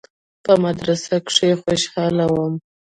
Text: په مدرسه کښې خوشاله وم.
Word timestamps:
په 0.43 0.53
مدرسه 0.63 1.15
کښې 1.25 1.51
خوشاله 1.61 2.25
وم. 2.33 2.53